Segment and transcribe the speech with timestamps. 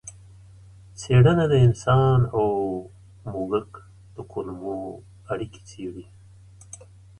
[0.99, 2.45] څېړنه د انسان او
[3.31, 3.71] موږک
[4.15, 4.75] د کولمو
[5.31, 6.05] اړیکې څېړي.